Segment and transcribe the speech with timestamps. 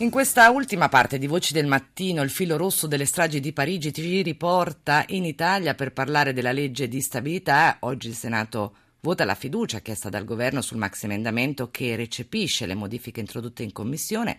[0.00, 3.94] In questa ultima parte di Voci del Mattino, il filo rosso delle stragi di Parigi
[3.94, 7.78] ci riporta in Italia per parlare della legge di stabilità.
[7.80, 12.74] Oggi il Senato vota la fiducia chiesta dal governo sul maxi emendamento che recepisce le
[12.74, 14.38] modifiche introdotte in commissione.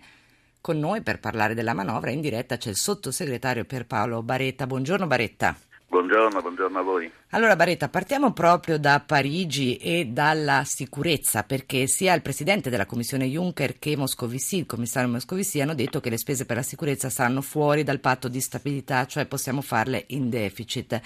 [0.60, 4.64] Con noi per parlare della manovra in diretta c'è il sottosegretario Pierpaolo Baretta.
[4.64, 5.58] Buongiorno Baretta.
[5.90, 7.10] Buongiorno, buongiorno a voi.
[7.30, 13.24] Allora Baretta, partiamo proprio da Parigi e dalla sicurezza, perché sia il presidente della commissione
[13.24, 17.40] Juncker che Moscovici, il commissario Moscovici, hanno detto che le spese per la sicurezza saranno
[17.40, 21.00] fuori dal patto di stabilità, cioè possiamo farle in deficit.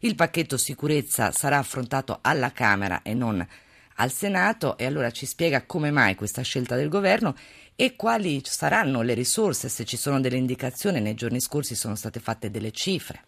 [0.00, 3.46] Il pacchetto sicurezza sarà affrontato alla Camera e non
[3.98, 7.36] al Senato e allora ci spiega come mai questa scelta del governo
[7.76, 12.18] e quali saranno le risorse, se ci sono delle indicazioni, nei giorni scorsi sono state
[12.18, 13.26] fatte delle cifre.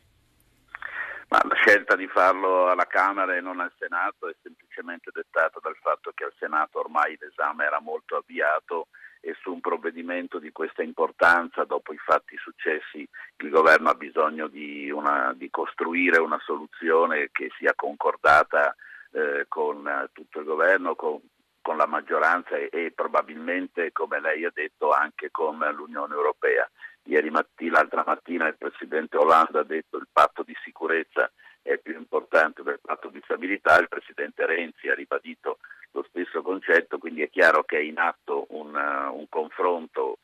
[1.66, 6.22] Scelta di farlo alla Camera e non al Senato è semplicemente dettata dal fatto che
[6.22, 8.86] al Senato ormai l'esame era molto avviato
[9.20, 13.04] e su un provvedimento di questa importanza, dopo i fatti successi,
[13.38, 18.72] il governo ha bisogno di, una, di costruire una soluzione che sia concordata
[19.10, 21.18] eh, con tutto il governo, con,
[21.62, 26.70] con la maggioranza e, e probabilmente, come lei ha detto, anche con l'Unione Europea.
[27.08, 31.28] Ieri mattina, l'altra mattina il Presidente Hollande ha detto che il patto di sicurezza
[31.66, 35.58] è più importante del patto di stabilità, il Presidente Renzi ha ribadito
[35.90, 40.18] lo stesso concetto, quindi è chiaro che è in atto un, uh, un confronto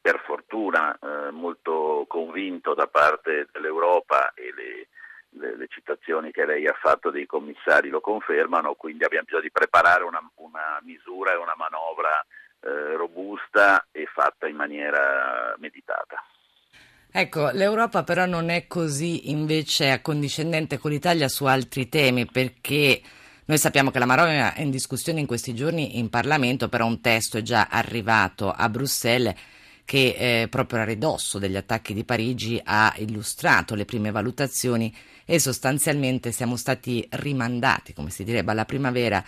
[0.00, 4.88] per fortuna eh, molto convinto da parte dell'Europa e le,
[5.30, 9.52] le, le, citazioni che lei ha fatto dei commissari lo confermano, quindi abbiamo bisogno di
[9.52, 12.20] preparare una, una misura e una manovra
[12.60, 16.22] eh, robusta e fatta in maniera meditata.
[17.14, 23.02] Ecco, l'Europa però non è così invece accondiscendente con l'Italia su altri temi perché
[23.44, 27.02] noi sappiamo che la manovra è in discussione in questi giorni in Parlamento, però un
[27.02, 29.34] testo è già arrivato a Bruxelles
[29.84, 34.94] che eh, proprio a ridosso degli attacchi di Parigi ha illustrato le prime valutazioni
[35.26, 39.22] e sostanzialmente siamo stati rimandati, come si direbbe, alla primavera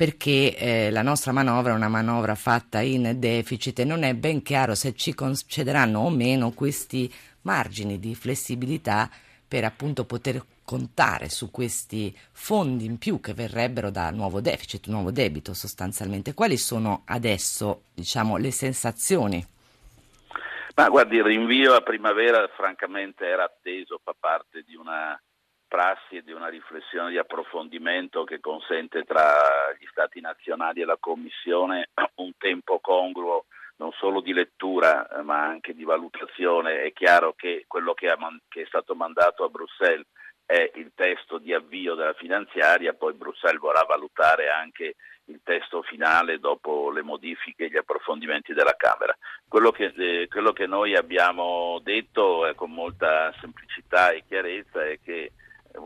[0.00, 4.40] perché eh, la nostra manovra è una manovra fatta in deficit e non è ben
[4.40, 7.12] chiaro se ci concederanno o meno questi
[7.42, 9.10] margini di flessibilità
[9.46, 15.10] per appunto poter contare su questi fondi in più che verrebbero da nuovo deficit, nuovo
[15.10, 16.32] debito sostanzialmente.
[16.32, 19.46] Quali sono adesso, diciamo, le sensazioni?
[20.76, 25.20] Ma guardi, il rinvio a primavera francamente era atteso, fa parte di una
[25.70, 30.96] prassi e di una riflessione di approfondimento che consente tra gli Stati nazionali e la
[30.98, 33.44] Commissione un tempo congruo
[33.76, 36.82] non solo di lettura eh, ma anche di valutazione.
[36.82, 40.06] È chiaro che quello che, è stato mandato a Bruxelles
[40.44, 46.40] è il testo di avvio della finanziaria, poi Bruxelles vorrà valutare anche il testo finale
[46.40, 49.16] dopo le modifiche e gli approfondimenti della Camera.
[49.46, 54.98] Quello che, eh, quello che noi abbiamo detto eh, con molta semplicità e chiarezza è
[55.00, 55.30] che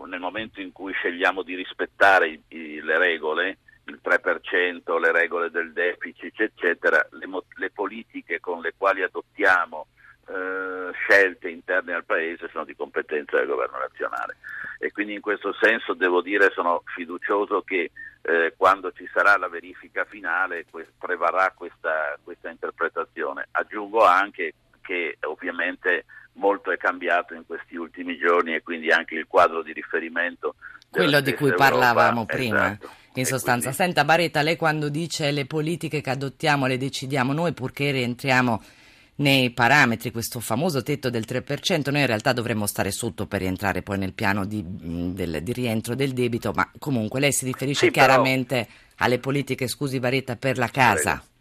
[0.06, 5.50] nel momento in cui scegliamo di rispettare i, i, le regole, il 3%, le regole
[5.50, 9.86] del deficit, eccetera, le, le politiche con le quali adottiamo
[10.26, 14.36] eh, scelte interne al Paese sono di competenza del governo nazionale
[14.78, 17.90] e quindi in questo senso devo dire sono fiducioso che
[18.22, 23.48] eh, quando ci sarà la verifica finale que- prevarrà questa, questa interpretazione.
[23.50, 29.26] Aggiungo anche che ovviamente molto è cambiato in questi ultimi giorni e quindi anche il
[29.26, 30.54] quadro di riferimento.
[30.90, 32.66] Quello di cui Europa, parlavamo prima.
[32.66, 32.90] Esatto.
[33.16, 33.76] In sostanza, quindi...
[33.76, 38.62] senta Baretta, lei quando dice le politiche che adottiamo le decidiamo noi purché rientriamo
[39.16, 43.82] nei parametri, questo famoso tetto del 3%, noi in realtà dovremmo stare sotto per rientrare
[43.82, 47.92] poi nel piano di, del, di rientro del debito, ma comunque lei si riferisce sì,
[47.92, 49.04] chiaramente però...
[49.06, 51.22] alle politiche, scusi Baretta, per la casa.
[51.22, 51.33] Sì,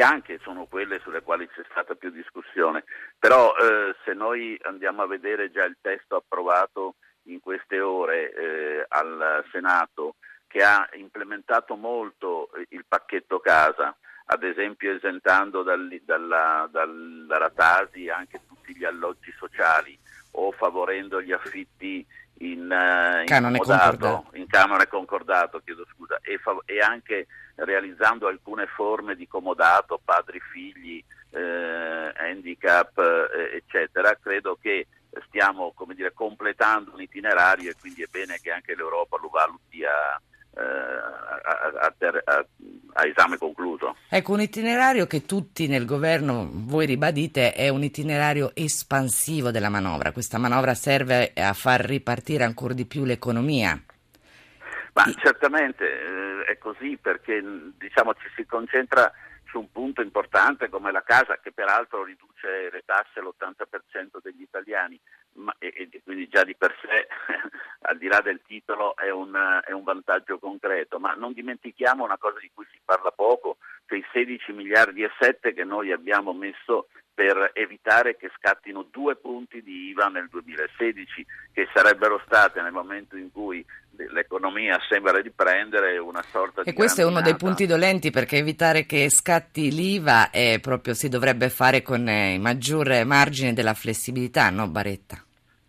[0.00, 2.84] anche sono quelle sulle quali c'è stata più discussione,
[3.18, 6.94] però eh, se noi andiamo a vedere già il testo approvato
[7.24, 10.16] in queste ore eh, al Senato,
[10.46, 13.96] che ha implementato molto il pacchetto casa,
[14.26, 19.98] ad esempio esentando dal, dalla, dalla Tasi anche tutti gli alloggi sociali
[20.32, 22.06] o favorendo gli affitti
[22.38, 24.30] in, uh, in, canone concordato.
[24.32, 27.26] in canone concordato chiedo scusa, e, fa- e, anche
[27.56, 34.86] realizzando alcune forme di comodato, padri, figli, eh, handicap, eh, eccetera, credo che
[35.26, 40.20] stiamo dire, completando un itinerario e quindi è bene che anche l'Europa lo valuti a,
[40.54, 41.94] eh, a,
[42.24, 42.46] a,
[42.92, 43.96] a, esame concluso.
[44.08, 50.12] Ecco, un itinerario che tutti nel governo, voi ribadite, è un itinerario espansivo della manovra.
[50.12, 53.80] Questa manovra serve a far ripartire ancora di più l'economia.
[54.94, 57.42] Ma certamente eh, è così perché
[57.78, 59.10] diciamo, ci si concentra
[59.52, 64.98] su un punto importante come la casa che peraltro riduce le tasse all'80% degli italiani
[65.34, 67.06] ma, e, e, quindi già di per sé
[67.82, 70.98] al di là del titolo è un, è un, vantaggio concreto.
[70.98, 75.10] Ma non dimentichiamo una cosa di cui si parla poco cioè i 16 miliardi e
[75.18, 81.26] 7 che noi abbiamo messo per evitare che scattino due punti di IVA nel 2016
[81.52, 83.64] che sarebbero state nel momento in cui
[84.10, 86.70] l'economia sembra riprendere una sorta e di...
[86.70, 91.08] E questo è uno dei punti dolenti perché evitare che scatti l'IVA è proprio, si
[91.08, 95.22] dovrebbe fare con eh, il maggiore margine della flessibilità, no Baretta?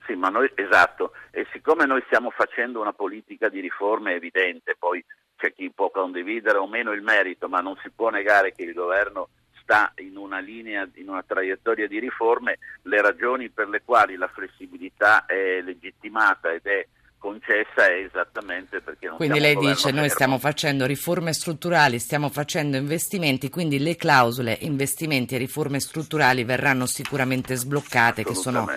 [0.06, 5.04] Sì, ma noi, esatto, e siccome noi stiamo facendo una politica di riforme evidente, poi
[5.38, 8.74] c'è chi può condividere o meno il merito, ma non si può negare che il
[8.74, 9.30] governo
[9.64, 14.28] sta in una linea, in una traiettoria di riforme, le ragioni per le quali la
[14.28, 16.86] flessibilità è legittimata ed è
[17.24, 22.76] concessa è esattamente perché non Quindi lei dice noi stiamo facendo riforme strutturali, stiamo facendo
[22.76, 28.70] investimenti, quindi le clausole investimenti e riforme strutturali verranno sicuramente sbloccate che sono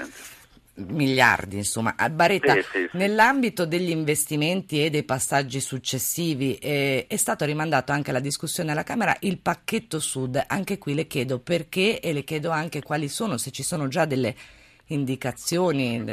[0.75, 1.97] miliardi, insomma.
[2.09, 2.97] Baretta, sì, sì, sì.
[2.97, 8.85] nell'ambito degli investimenti e dei passaggi successivi eh, è stato rimandato anche alla discussione alla
[8.85, 10.41] Camera il pacchetto Sud.
[10.47, 14.05] Anche qui le chiedo perché e le chiedo anche quali sono, se ci sono già
[14.05, 14.37] delle
[14.87, 16.05] indicazioni.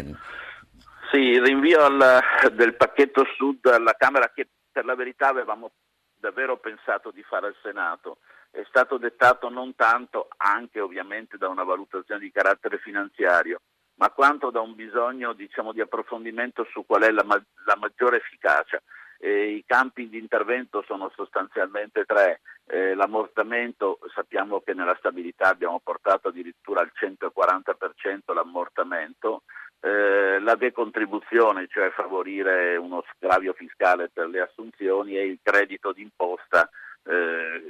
[1.13, 2.23] Sì, il rinvio al,
[2.53, 5.73] del pacchetto Sud alla Camera che per la verità avevamo
[6.17, 8.17] davvero pensato di fare al Senato
[8.49, 13.59] è stato dettato non tanto, anche ovviamente da una valutazione di carattere finanziario,
[13.99, 18.17] ma quanto da un bisogno diciamo, di approfondimento su qual è la, ma- la maggiore
[18.17, 18.81] efficacia.
[19.19, 22.41] Eh, I campi di intervento sono sostanzialmente tre.
[22.65, 29.43] Eh, l'ammortamento, sappiamo che nella stabilità abbiamo portato addirittura al 140% l'ammortamento,
[29.83, 36.69] eh, la decontribuzione, cioè favorire uno scravio fiscale per le assunzioni e il credito d'imposta,
[37.03, 37.61] eh,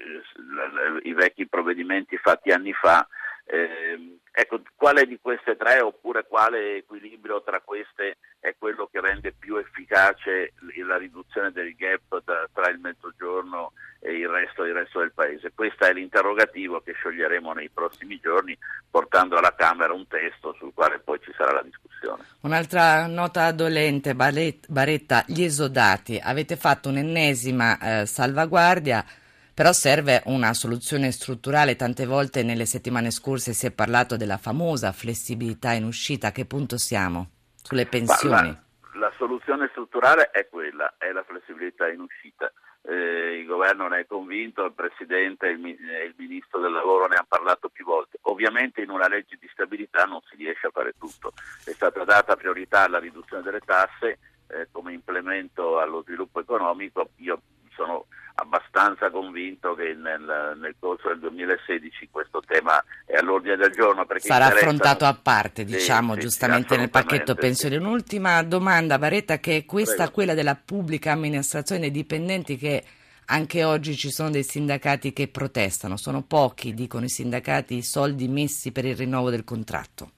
[1.03, 3.07] i vecchi provvedimenti fatti anni fa.
[3.45, 9.33] Eh, ecco, quale di queste tre oppure quale equilibrio tra queste è quello che rende
[9.33, 10.53] più efficace
[10.85, 13.73] la riduzione del gap da, tra il mezzogiorno
[14.11, 15.51] il resto, il resto, del paese?
[15.53, 18.57] Questo è l'interrogativo che scioglieremo nei prossimi giorni
[18.89, 22.23] portando alla Camera un testo sul quale poi ci sarà la discussione.
[22.41, 26.19] Un'altra nota dolente, Baretta, gli esodati.
[26.21, 29.05] Avete fatto un'ennesima eh, salvaguardia
[29.53, 31.75] però serve una soluzione strutturale.
[31.75, 36.27] Tante volte nelle settimane scorse si è parlato della famosa flessibilità in uscita.
[36.27, 37.29] A che punto siamo?
[37.61, 38.47] Sulle pensioni?
[38.93, 42.51] La, la, soluzione strutturale è quella, è la flessibilità in uscita.
[42.85, 47.15] Eh, il governo ne è convinto, il Presidente e il, il, Ministro del Lavoro ne
[47.15, 48.17] hanno parlato più volte.
[48.23, 51.33] Ovviamente in una legge di stabilità non si riesce a fare tutto.
[51.63, 57.11] È stata data priorità alla riduzione delle tasse eh, come implemento allo sviluppo economico.
[57.17, 57.41] Io
[57.73, 64.05] sono abbastanza convinto che nel, nel, corso del 2016 questo tema è all'ordine del giorno.
[64.17, 67.75] Sarà affrontato a parte, diciamo, sì, giustamente sì, nel pacchetto pensioni.
[67.75, 67.81] Sì.
[67.81, 70.11] Un'ultima domanda, Baretta, che è questa, Prego.
[70.11, 72.83] quella della pubblica amministrazione dei dipendenti che
[73.25, 78.27] anche oggi ci sono dei sindacati che protestano, sono pochi, dicono i sindacati, i soldi
[78.27, 80.11] messi per il rinnovo del contratto.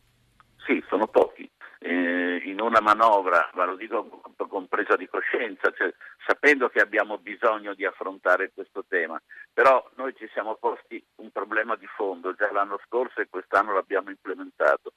[0.65, 1.49] Sì, sono pochi.
[1.79, 5.93] Eh, in una manovra, ma lo dico con presa di coscienza, cioè,
[6.25, 9.21] sapendo che abbiamo bisogno di affrontare questo tema,
[9.53, 14.09] però noi ci siamo posti un problema di fondo già l'anno scorso e quest'anno l'abbiamo
[14.09, 14.93] implementato.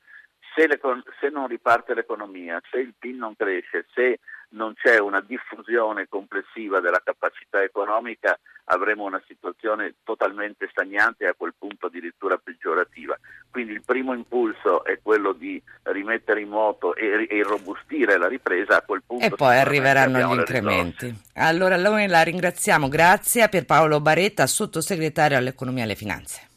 [0.54, 0.80] Se, le,
[1.18, 6.78] se non riparte l'economia, se il PIL non cresce, se non c'è una diffusione complessiva
[6.78, 8.38] della capacità economica,
[8.68, 13.18] avremo una situazione totalmente stagnante e a quel punto addirittura peggiorativa.
[13.50, 18.78] Quindi il primo impulso è quello di rimettere in moto e, e irrobustire la ripresa
[18.78, 19.24] a quel punto.
[19.24, 21.14] E poi arriveranno gli incrementi.
[21.34, 26.46] Allora noi la ringraziamo, grazie a Pierpaolo Baretta, sottosegretario all'economia e alle finanze.